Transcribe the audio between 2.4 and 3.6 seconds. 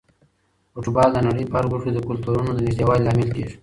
د نږدېوالي لامل کیږي.